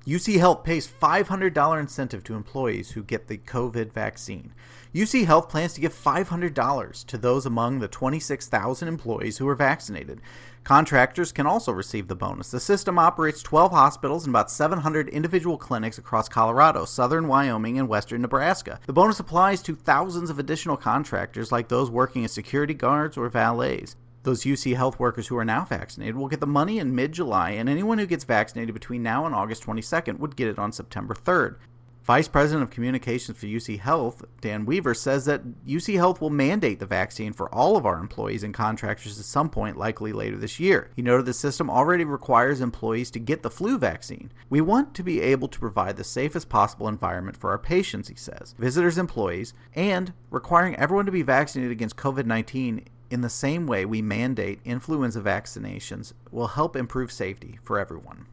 UC 0.08 0.38
Health 0.38 0.64
pays 0.64 0.88
$500 0.88 1.80
incentive 1.80 2.24
to 2.26 2.36
employees 2.36 2.92
who 2.92 3.02
get 3.02 3.28
the 3.28 3.40
COVID 3.40 3.92
vaccine. 3.92 4.54
UC 4.94 5.26
Health 5.26 5.50
plans 5.50 5.74
to 5.74 5.82
give 5.82 5.96
$500 5.96 7.06
to 7.08 7.18
those 7.18 7.48
among 7.48 7.80
the 7.80 7.88
26,000 7.88 8.88
employees 8.88 9.40
who 9.40 9.48
are 9.48 9.56
vaccinated. 9.56 10.22
Contractors 10.64 11.32
can 11.32 11.48
also 11.48 11.72
receive 11.72 12.08
the 12.08 12.16
bonus. 12.16 12.52
The 12.52 12.60
system 12.60 13.00
operates 13.00 13.42
12 13.42 13.72
hospitals 13.72 14.28
and 14.28 14.32
about 14.32 14.52
700 14.52 15.10
individual 15.10 15.58
clinics 15.58 15.98
across 15.98 16.30
Colorado, 16.30 16.86
southern 16.86 17.28
Wyoming, 17.28 17.80
and 17.80 17.90
western 17.90 18.22
Nebraska. 18.22 18.80
The 18.86 18.94
bonus 18.94 19.20
applies 19.20 19.64
to 19.64 19.76
thousands 19.76 20.30
of 20.30 20.38
additional 20.38 20.78
contractors 20.78 21.52
like 21.52 21.68
those 21.68 21.90
working 21.90 22.24
as 22.24 22.32
security 22.32 22.76
guards 22.76 23.18
or 23.18 23.28
valets. 23.28 23.96
Those 24.26 24.44
UC 24.44 24.76
health 24.76 25.00
workers 25.00 25.28
who 25.28 25.38
are 25.38 25.46
now 25.46 25.66
vaccinated 25.66 26.16
will 26.16 26.28
get 26.28 26.40
the 26.40 26.48
money 26.48 26.80
in 26.80 26.96
mid 26.96 27.12
July, 27.12 27.52
and 27.52 27.70
anyone 27.70 28.00
who 28.00 28.08
gets 28.08 28.24
vaccinated 28.24 28.74
between 28.74 29.04
now 29.04 29.28
and 29.28 29.36
August 29.36 29.64
22nd 29.64 30.18
would 30.18 30.36
get 30.36 30.48
it 30.48 30.58
on 30.58 30.72
September 30.72 31.14
3rd. 31.14 31.58
Vice 32.06 32.28
President 32.28 32.64
of 32.64 32.72
Communications 32.72 33.38
for 33.38 33.46
UC 33.46 33.80
Health, 33.80 34.26
Dan 34.42 34.66
Weaver, 34.66 34.96
says 34.96 35.26
that 35.26 35.44
UC 35.66 35.96
Health 35.98 36.22
will 36.22 36.32
mandate 36.32 36.80
the 36.80 36.88
vaccine 36.88 37.34
for 37.34 37.54
all 37.54 37.78
of 37.78 37.86
our 37.86 38.00
employees 38.00 38.44
and 38.44 38.52
contractors 38.52 39.20
at 39.20 39.26
some 39.26 39.50
point, 39.50 39.78
likely 39.78 40.12
later 40.12 40.38
this 40.38 40.60
year. 40.60 40.90
He 40.96 41.04
noted 41.04 41.28
the 41.28 41.34
system 41.34 41.70
already 41.70 42.04
requires 42.04 42.62
employees 42.62 43.12
to 43.12 43.20
get 43.20 43.44
the 43.44 43.52
flu 43.52 43.78
vaccine. 43.78 44.32
We 44.50 44.62
want 44.62 44.96
to 44.96 45.04
be 45.04 45.22
able 45.22 45.48
to 45.50 45.60
provide 45.60 45.98
the 45.98 46.04
safest 46.04 46.50
possible 46.50 46.88
environment 46.88 47.38
for 47.38 47.52
our 47.52 47.60
patients, 47.60 48.08
he 48.08 48.16
says, 48.16 48.56
visitors, 48.58 48.98
employees, 48.98 49.54
and 49.76 50.14
requiring 50.32 50.76
everyone 50.78 51.06
to 51.06 51.12
be 51.12 51.22
vaccinated 51.22 51.72
against 51.72 51.96
COVID 51.96 52.26
19 52.26 52.86
in 53.10 53.22
the 53.22 53.30
same 53.30 53.68
way 53.68 53.86
we 53.86 54.02
mandate 54.02 54.60
influenza 54.66 55.22
vaccinations 55.22 56.14
will 56.32 56.48
help 56.48 56.76
improve 56.76 57.12
safety 57.12 57.60
for 57.64 57.80
everyone. 57.80 58.26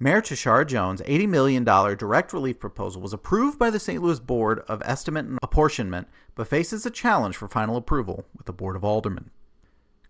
Mayor 0.00 0.22
Tishaura 0.22 0.64
Jones' 0.64 1.02
$80 1.02 1.28
million 1.28 1.64
direct 1.64 2.32
relief 2.32 2.60
proposal 2.60 3.02
was 3.02 3.12
approved 3.12 3.58
by 3.58 3.68
the 3.68 3.80
St. 3.80 4.00
Louis 4.00 4.20
Board 4.20 4.60
of 4.68 4.80
Estimate 4.84 5.26
and 5.26 5.40
Apportionment, 5.42 6.06
but 6.36 6.46
faces 6.46 6.86
a 6.86 6.90
challenge 6.90 7.36
for 7.36 7.48
final 7.48 7.76
approval 7.76 8.24
with 8.36 8.46
the 8.46 8.52
Board 8.52 8.76
of 8.76 8.84
Aldermen. 8.84 9.30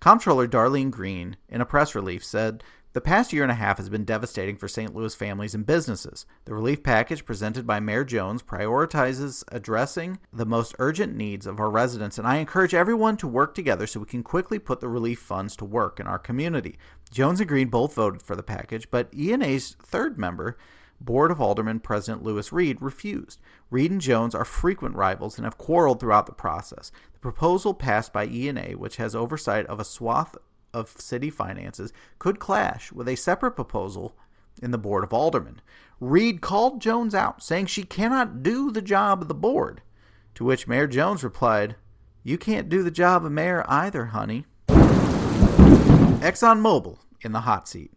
Comptroller 0.01 0.47
Darlene 0.47 0.91
Green, 0.91 1.39
in 1.49 1.63
a 1.63 1.67
press 1.67 1.95
release, 1.95 2.27
said 2.27 2.63
the 2.99 3.03
past 3.03 3.33
year 3.33 3.45
and 3.45 3.53
a 3.53 3.55
half 3.55 3.79
has 3.79 3.89
been 3.89 4.03
devastating 4.03 4.57
for 4.57 4.67
St. 4.67 4.93
Louis 4.93 5.15
families 5.15 5.55
and 5.55 5.65
businesses. 5.65 6.27
The 6.47 6.53
relief 6.53 6.83
package 6.83 7.25
presented 7.25 7.65
by 7.65 7.79
Mayor 7.79 8.05
Jones 8.05 8.43
prioritizes 8.43 9.45
addressing 9.53 10.19
the 10.33 10.45
most 10.45 10.75
urgent 10.81 11.15
needs 11.15 11.47
of 11.47 11.61
our 11.61 11.71
residents, 11.71 12.19
and 12.19 12.27
I 12.27 12.39
encourage 12.39 12.75
everyone 12.75 13.17
to 13.19 13.29
work 13.29 13.55
together 13.55 13.87
so 13.87 14.01
we 14.01 14.07
can 14.07 14.25
quickly 14.25 14.59
put 14.59 14.81
the 14.81 14.89
relief 14.89 15.21
funds 15.21 15.55
to 15.59 15.65
work 15.65 16.01
in 16.01 16.09
our 16.09 16.19
community. 16.19 16.77
Jones 17.13 17.39
and 17.39 17.49
Green 17.49 17.69
both 17.69 17.95
voted 17.95 18.21
for 18.21 18.35
the 18.35 18.43
package, 18.43 18.91
but 18.91 19.15
ENA's 19.17 19.77
third 19.81 20.19
member, 20.19 20.59
Board 21.01 21.31
of 21.31 21.41
Aldermen 21.41 21.79
President 21.79 22.25
Lewis 22.25 22.53
Reed, 22.53 22.83
refused. 22.83 23.41
Reed 23.71 23.93
and 23.93 24.01
Jones 24.01 24.35
are 24.35 24.45
frequent 24.45 24.97
rivals 24.97 25.39
and 25.39 25.45
have 25.45 25.57
quarreled 25.57 26.01
throughout 26.01 26.27
the 26.27 26.33
process. 26.33 26.91
The 27.13 27.21
proposal 27.21 27.75
passed 27.75 28.13
by 28.13 28.27
ENA, 28.27 28.73
which 28.73 28.97
has 28.97 29.15
oversight 29.15 29.67
of 29.67 29.79
a 29.79 29.85
swath 29.85 30.37
of 30.73 31.01
city 31.01 31.31
finances 31.31 31.93
could 32.19 32.39
clash 32.39 32.93
with 32.93 33.09
a 33.09 33.17
separate 33.17 33.53
proposal 33.53 34.17
in 34.63 34.71
the 34.71 34.79
Board 34.79 35.05
of 35.05 35.13
Aldermen. 35.13 35.61
Reed 36.01 36.41
called 36.41 36.81
Jones 36.81 37.15
out, 37.15 37.43
saying 37.43 37.67
she 37.67 37.83
cannot 37.83 38.43
do 38.43 38.71
the 38.71 38.83
job 38.83 39.23
of 39.23 39.29
the 39.29 39.35
board. 39.35 39.83
To 40.35 40.45
which 40.45 40.69
Mayor 40.69 40.87
Jones 40.87 41.25
replied, 41.25 41.77
You 42.23 42.39
can't 42.39 42.69
do 42.69 42.83
the 42.83 42.91
job 42.91 43.25
of 43.25 43.33
mayor 43.33 43.65
either, 43.69 44.07
honey. 44.07 44.47
ExxonMobil 46.21 46.99
in 47.23 47.33
the 47.33 47.41
hot 47.41 47.69
seat. 47.69 47.93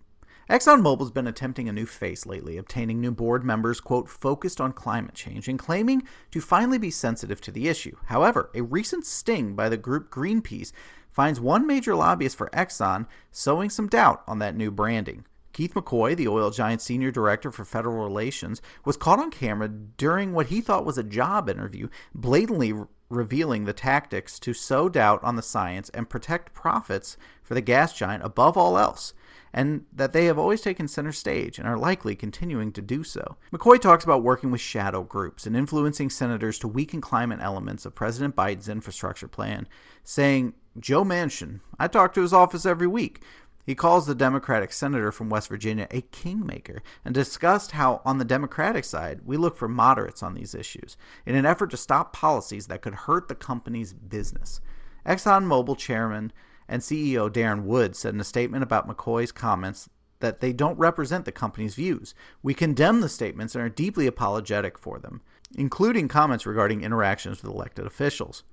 ExxonMobil's 0.50 1.12
been 1.12 1.28
attempting 1.28 1.70
a 1.70 1.74
new 1.74 1.86
face 1.86 2.26
lately, 2.26 2.58
obtaining 2.58 3.00
new 3.00 3.12
board 3.12 3.46
members, 3.46 3.80
quote, 3.80 4.10
focused 4.10 4.60
on 4.60 4.74
climate 4.74 5.16
change 5.16 5.48
and 5.48 5.58
claiming 5.58 6.04
to 6.32 6.42
finally 6.42 6.78
be 6.78 6.92
sensitive 6.92 7.40
to 7.40 7.52
the 7.52 7.70
issue. 7.70 7.96
However, 8.08 8.50
a 8.54 8.62
recent 8.62 9.06
sting 9.06 9.56
by 9.56 9.70
the 9.70 9.78
group 9.78 10.10
Greenpeace 10.10 10.74
finds 11.12 11.40
one 11.40 11.68
major 11.68 11.96
lobbyist 11.96 12.38
for 12.38 12.50
Exxon 12.50 13.08
sowing 13.32 13.70
some 13.70 13.88
doubt 13.88 14.24
on 14.28 14.40
that 14.40 14.56
new 14.56 14.72
branding. 14.72 15.26
Keith 15.54 15.74
McCoy, 15.74 16.16
the 16.16 16.28
oil 16.28 16.50
giant's 16.50 16.86
senior 16.86 17.12
director 17.12 17.52
for 17.52 17.66
federal 17.66 18.04
relations, 18.04 18.62
was 18.86 18.98
caught 18.98 19.20
on 19.20 19.32
camera 19.32 19.68
during 19.68 20.34
what 20.34 20.48
he 20.48 20.62
thought 20.62 20.86
was 20.86 20.98
a 20.98 21.04
job 21.04 21.50
interview, 21.50 21.90
blatantly 22.16 22.72
re- 22.72 22.86
revealing 23.10 23.66
the 23.66 23.74
tactics 23.74 24.40
to 24.40 24.54
sow 24.54 24.88
doubt 24.88 25.22
on 25.22 25.36
the 25.36 25.42
science 25.42 25.90
and 25.90 26.10
protect 26.10 26.54
profits 26.54 27.18
for 27.44 27.54
the 27.54 27.62
gas 27.62 27.94
giant 27.94 28.24
above 28.24 28.56
all 28.56 28.78
else, 28.78 29.14
and 29.54 29.84
that 29.92 30.14
they 30.14 30.26
have 30.26 30.40
always 30.40 30.62
taken 30.62 30.88
center 30.88 31.12
stage 31.12 31.60
and 31.60 31.68
are 31.68 31.78
likely 31.78 32.16
continuing 32.16 32.72
to 32.72 32.82
do 32.82 33.04
so. 33.04 33.36
McCoy 33.52 33.80
talks 33.80 34.06
about 34.06 34.24
working 34.24 34.50
with 34.50 34.62
shadow 34.62 35.04
groups 35.04 35.46
and 35.46 35.58
influencing 35.58 36.10
senators 36.10 36.58
to 36.60 36.70
weaken 36.70 37.02
climate 37.02 37.40
elements 37.42 37.86
of 37.86 37.94
President 37.94 38.34
Biden's 38.34 38.70
infrastructure 38.70 39.28
plan, 39.28 39.68
saying, 40.06 40.54
Joe 40.80 41.04
Manchin, 41.04 41.60
I 41.78 41.88
talk 41.88 42.14
to 42.14 42.22
his 42.22 42.34
office 42.34 42.66
every 42.66 42.88
week. 42.88 43.22
He 43.66 43.76
calls 43.76 44.08
the 44.08 44.16
Democratic 44.16 44.72
senator 44.72 45.12
from 45.12 45.30
West 45.30 45.50
Virginia 45.50 45.88
a 45.92 46.02
kingmaker 46.02 46.82
and 47.04 47.14
discussed 47.14 47.72
how, 47.72 48.02
on 48.06 48.18
the 48.18 48.26
Democratic 48.26 48.86
side, 48.86 49.22
we 49.26 49.38
look 49.38 49.58
for 49.58 49.68
moderates 49.68 50.24
on 50.24 50.34
these 50.34 50.56
issues 50.56 50.98
in 51.26 51.36
an 51.36 51.46
effort 51.46 51.72
to 51.72 51.78
stop 51.78 52.14
policies 52.14 52.68
that 52.68 52.82
could 52.82 52.96
hurt 52.96 53.28
the 53.28 53.36
company's 53.36 53.94
business. 53.94 54.62
ExxonMobil 55.06 55.78
chairman 55.78 56.32
and 56.68 56.82
CEO 56.82 57.30
Darren 57.30 57.64
Woods 57.64 58.00
said 58.00 58.14
in 58.14 58.22
a 58.22 58.26
statement 58.26 58.64
about 58.64 58.88
McCoy's 58.88 59.32
comments 59.32 59.90
that 60.22 60.40
they 60.40 60.54
don't 60.54 60.80
represent 60.80 61.26
the 61.26 61.32
company's 61.32 61.76
views. 61.76 62.16
We 62.42 62.54
condemn 62.54 63.02
the 63.02 63.10
statements 63.10 63.56
and 63.56 63.64
are 63.64 63.70
deeply 63.70 64.08
apologetic 64.08 64.78
for 64.78 65.00
them, 65.00 65.22
including 65.56 66.08
comments 66.08 66.46
regarding 66.46 66.82
interactions 66.82 67.44
with 67.44 67.52
elected 67.52 67.86
officials. 67.86 68.44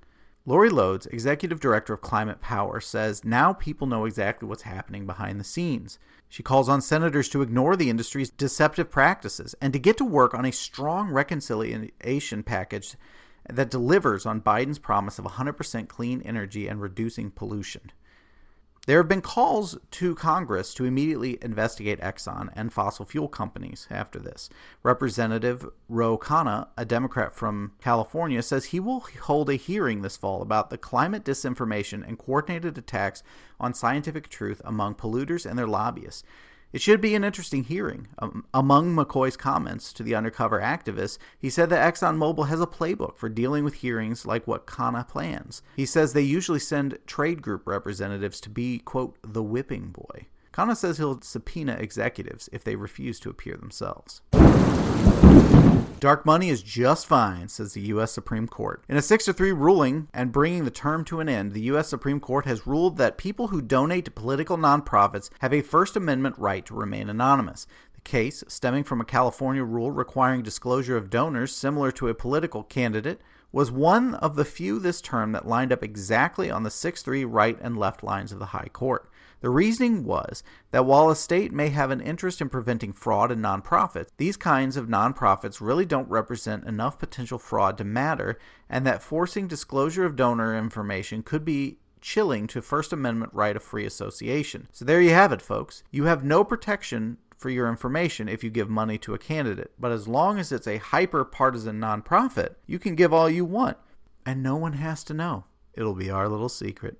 Lori 0.45 0.69
Lodes, 0.69 1.05
executive 1.07 1.59
director 1.59 1.93
of 1.93 2.01
Climate 2.01 2.41
Power, 2.41 2.79
says 2.79 3.25
now 3.25 3.53
people 3.53 3.87
know 3.87 4.05
exactly 4.05 4.47
what's 4.47 4.63
happening 4.63 5.05
behind 5.05 5.39
the 5.39 5.43
scenes. 5.43 5.99
She 6.29 6.43
calls 6.43 6.69
on 6.69 6.81
senators 6.81 7.27
to 7.29 7.41
ignore 7.41 7.75
the 7.75 7.89
industry's 7.89 8.29
deceptive 8.29 8.89
practices 8.89 9.53
and 9.61 9.73
to 9.73 9.79
get 9.79 9.97
to 9.97 10.05
work 10.05 10.33
on 10.33 10.45
a 10.45 10.51
strong 10.51 11.09
reconciliation 11.09 12.43
package 12.43 12.95
that 13.49 13.69
delivers 13.69 14.25
on 14.25 14.41
Biden's 14.41 14.79
promise 14.79 15.19
of 15.19 15.25
100% 15.25 15.87
clean 15.87 16.21
energy 16.21 16.67
and 16.67 16.81
reducing 16.81 17.31
pollution. 17.31 17.91
There 18.89 18.97
have 18.97 19.07
been 19.07 19.21
calls 19.21 19.77
to 19.91 20.15
Congress 20.15 20.73
to 20.73 20.83
immediately 20.83 21.37
investigate 21.43 22.01
Exxon 22.01 22.49
and 22.55 22.73
fossil 22.73 23.05
fuel 23.05 23.27
companies 23.27 23.85
after 23.91 24.17
this. 24.17 24.49
Representative 24.81 25.69
Ro 25.87 26.17
Khanna, 26.17 26.69
a 26.75 26.85
Democrat 26.85 27.35
from 27.35 27.73
California, 27.79 28.41
says 28.41 28.65
he 28.65 28.79
will 28.79 29.01
hold 29.21 29.51
a 29.51 29.53
hearing 29.53 30.01
this 30.01 30.17
fall 30.17 30.41
about 30.41 30.71
the 30.71 30.77
climate 30.79 31.23
disinformation 31.23 32.03
and 32.03 32.17
coordinated 32.17 32.79
attacks 32.79 33.21
on 33.59 33.75
scientific 33.75 34.27
truth 34.27 34.59
among 34.65 34.95
polluters 34.95 35.45
and 35.45 35.59
their 35.59 35.67
lobbyists. 35.67 36.23
It 36.71 36.81
should 36.81 37.01
be 37.01 37.15
an 37.15 37.23
interesting 37.23 37.63
hearing. 37.63 38.07
Um, 38.19 38.45
among 38.53 38.95
McCoy's 38.95 39.35
comments 39.35 39.91
to 39.93 40.03
the 40.03 40.13
undercover 40.13 40.61
activists, 40.61 41.17
he 41.39 41.49
said 41.49 41.69
that 41.71 41.93
ExxonMobil 41.93 42.47
has 42.47 42.61
a 42.61 42.67
playbook 42.67 43.17
for 43.17 43.27
dealing 43.27 43.63
with 43.63 43.75
hearings 43.75 44.25
like 44.25 44.45
what 44.45 44.67
Khanna 44.67 45.07
plans. 45.07 45.63
He 45.75 45.85
says 45.85 46.13
they 46.13 46.21
usually 46.21 46.59
send 46.59 46.99
trade 47.07 47.41
group 47.41 47.65
representatives 47.65 48.39
to 48.41 48.51
be, 48.51 48.79
quote, 48.79 49.17
the 49.23 49.43
whipping 49.43 49.89
boy. 49.89 50.27
Khanna 50.53 50.75
says 50.75 50.97
he'll 50.97 51.21
subpoena 51.21 51.73
executives 51.73 52.49
if 52.51 52.63
they 52.63 52.75
refuse 52.75 53.19
to 53.21 53.29
appear 53.29 53.55
themselves. 53.55 54.21
Dark 55.99 56.25
money 56.25 56.47
is 56.47 56.63
just 56.63 57.07
fine, 57.07 57.49
says 57.49 57.73
the 57.73 57.81
U.S. 57.81 58.13
Supreme 58.13 58.47
Court. 58.47 58.81
In 58.87 58.95
a 58.95 59.01
6 59.01 59.25
3 59.25 59.51
ruling 59.51 60.07
and 60.13 60.31
bringing 60.31 60.63
the 60.63 60.71
term 60.71 61.03
to 61.05 61.19
an 61.19 61.27
end, 61.27 61.51
the 61.51 61.63
U.S. 61.63 61.89
Supreme 61.89 62.21
Court 62.21 62.45
has 62.45 62.65
ruled 62.65 62.95
that 62.97 63.17
people 63.17 63.47
who 63.47 63.61
donate 63.61 64.05
to 64.05 64.11
political 64.11 64.57
nonprofits 64.57 65.29
have 65.39 65.53
a 65.53 65.61
First 65.61 65.97
Amendment 65.97 66.37
right 66.37 66.65
to 66.67 66.73
remain 66.73 67.09
anonymous. 67.09 67.67
The 67.95 68.01
case, 68.01 68.45
stemming 68.47 68.85
from 68.85 69.01
a 69.01 69.05
California 69.05 69.61
rule 69.65 69.91
requiring 69.91 70.41
disclosure 70.41 70.95
of 70.95 71.09
donors 71.09 71.53
similar 71.53 71.91
to 71.91 72.07
a 72.07 72.13
political 72.13 72.63
candidate, 72.63 73.19
was 73.51 73.69
one 73.69 74.15
of 74.15 74.37
the 74.37 74.45
few 74.45 74.79
this 74.79 75.01
term 75.01 75.33
that 75.33 75.47
lined 75.47 75.73
up 75.73 75.83
exactly 75.83 76.49
on 76.49 76.63
the 76.63 76.71
6 76.71 77.01
3 77.01 77.25
right 77.25 77.57
and 77.61 77.77
left 77.77 78.03
lines 78.03 78.31
of 78.31 78.39
the 78.39 78.45
High 78.45 78.69
Court. 78.71 79.09
The 79.41 79.49
reasoning 79.49 80.03
was 80.03 80.43
that 80.71 80.85
while 80.85 81.09
a 81.09 81.15
state 81.15 81.53
may 81.53 81.69
have 81.69 81.91
an 81.91 82.01
interest 82.01 82.41
in 82.41 82.49
preventing 82.49 82.91
fraud 82.91 83.31
in 83.31 83.39
nonprofits, 83.39 84.09
these 84.17 84.35
kinds 84.35 84.75
of 84.75 84.87
nonprofits 84.87 85.61
really 85.61 85.85
don't 85.85 86.09
represent 86.09 86.65
enough 86.65 86.99
potential 86.99 87.39
fraud 87.39 87.77
to 87.77 87.85
matter, 87.85 88.37
and 88.69 88.85
that 88.85 89.01
forcing 89.01 89.47
disclosure 89.47 90.05
of 90.05 90.17
donor 90.17 90.57
information 90.57 91.23
could 91.23 91.45
be 91.45 91.79
chilling 92.01 92.47
to 92.47 92.61
First 92.61 92.91
Amendment 92.91 93.33
right 93.33 93.55
of 93.55 93.63
free 93.63 93.85
association. 93.85 94.67
So 94.71 94.83
there 94.83 95.01
you 95.01 95.11
have 95.11 95.31
it, 95.31 95.41
folks. 95.41 95.83
You 95.91 96.05
have 96.05 96.23
no 96.23 96.43
protection 96.43 97.17
for 97.37 97.49
your 97.49 97.69
information 97.69 98.27
if 98.27 98.43
you 98.43 98.49
give 98.49 98.69
money 98.69 98.97
to 98.97 99.13
a 99.13 99.17
candidate, 99.17 99.71
but 99.79 99.93
as 99.93 100.07
long 100.07 100.37
as 100.37 100.51
it's 100.51 100.67
a 100.67 100.77
hyper 100.77 101.23
partisan 101.23 101.79
nonprofit, 101.79 102.55
you 102.67 102.77
can 102.77 102.95
give 102.95 103.13
all 103.13 103.29
you 103.29 103.45
want, 103.45 103.77
and 104.25 104.43
no 104.43 104.57
one 104.57 104.73
has 104.73 105.03
to 105.05 105.13
know. 105.13 105.45
It'll 105.73 105.95
be 105.95 106.09
our 106.09 106.27
little 106.27 106.49
secret. 106.49 106.97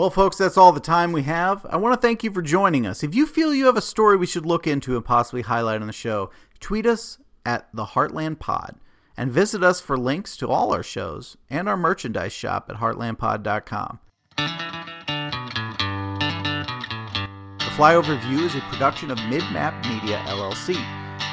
Well, 0.00 0.08
folks, 0.08 0.38
that's 0.38 0.56
all 0.56 0.72
the 0.72 0.80
time 0.80 1.12
we 1.12 1.24
have. 1.24 1.66
I 1.68 1.76
want 1.76 1.92
to 1.92 2.00
thank 2.00 2.24
you 2.24 2.32
for 2.32 2.40
joining 2.40 2.86
us. 2.86 3.02
If 3.02 3.14
you 3.14 3.26
feel 3.26 3.52
you 3.52 3.66
have 3.66 3.76
a 3.76 3.82
story 3.82 4.16
we 4.16 4.24
should 4.24 4.46
look 4.46 4.66
into 4.66 4.96
and 4.96 5.04
possibly 5.04 5.42
highlight 5.42 5.82
on 5.82 5.86
the 5.88 5.92
show, 5.92 6.30
tweet 6.58 6.86
us 6.86 7.18
at 7.44 7.68
the 7.74 7.84
Heartland 7.84 8.38
Pod 8.38 8.76
and 9.14 9.30
visit 9.30 9.62
us 9.62 9.78
for 9.78 9.98
links 9.98 10.38
to 10.38 10.48
all 10.48 10.72
our 10.72 10.82
shows 10.82 11.36
and 11.50 11.68
our 11.68 11.76
merchandise 11.76 12.32
shop 12.32 12.70
at 12.70 12.76
heartlandpod.com. 12.76 13.98
The 17.58 17.70
Flyover 17.76 18.18
View 18.22 18.46
is 18.46 18.54
a 18.54 18.60
production 18.70 19.10
of 19.10 19.18
Midmap 19.18 19.86
Media 19.86 20.24
LLC. 20.28 20.82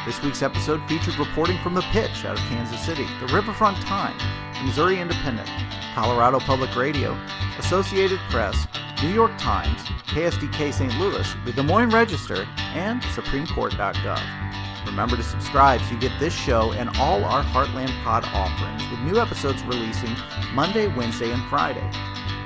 This 0.05 0.21
week's 0.21 0.41
episode 0.41 0.81
featured 0.89 1.17
reporting 1.17 1.57
from 1.59 1.73
the 1.73 1.85
pitch 1.93 2.25
out 2.25 2.37
of 2.37 2.45
Kansas 2.49 2.85
City, 2.85 3.07
the 3.21 3.33
Riverfront 3.33 3.77
Times, 3.83 4.21
Missouri 4.63 4.99
Independent, 4.99 5.49
Colorado 5.93 6.39
Public 6.39 6.75
Radio, 6.75 7.17
Associated 7.59 8.19
Press, 8.29 8.67
New 9.03 9.09
York 9.09 9.31
Times, 9.37 9.81
KSDK 10.07 10.73
St. 10.73 10.97
Louis, 10.97 11.35
the 11.45 11.53
Des 11.53 11.63
Moines 11.63 11.91
Register, 11.91 12.47
and 12.73 13.01
SupremeCourt.gov. 13.01 14.85
Remember 14.87 15.15
to 15.15 15.23
subscribe 15.23 15.81
so 15.81 15.91
you 15.93 15.99
get 15.99 16.17
this 16.19 16.33
show 16.33 16.71
and 16.73 16.89
all 16.97 17.23
our 17.25 17.43
Heartland 17.43 17.91
Pod 18.03 18.25
offerings, 18.33 18.89
with 18.89 18.99
new 19.01 19.19
episodes 19.19 19.61
releasing 19.63 20.15
Monday, 20.53 20.87
Wednesday, 20.87 21.31
and 21.31 21.43
Friday. 21.49 21.87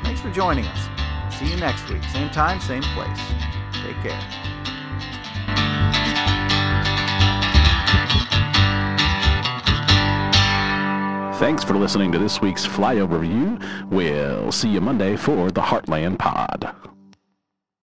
Thanks 0.03 0.19
for 0.19 0.31
joining 0.31 0.65
us. 0.65 0.89
See 1.37 1.49
you 1.49 1.55
next 1.57 1.89
week, 1.89 2.03
same 2.05 2.29
time, 2.29 2.59
same 2.59 2.83
place. 2.83 3.19
Take 3.83 3.95
care. 4.01 4.41
Thanks 11.41 11.63
for 11.63 11.73
listening 11.73 12.11
to 12.11 12.19
this 12.19 12.39
week's 12.39 12.67
Flyover 12.67 13.19
Review. 13.19 13.57
We'll 13.89 14.51
see 14.51 14.69
you 14.69 14.79
Monday 14.79 15.15
for 15.15 15.49
the 15.49 15.59
Heartland 15.59 16.19
Pod. 16.19 16.71